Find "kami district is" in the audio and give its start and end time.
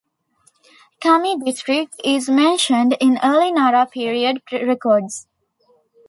0.99-2.27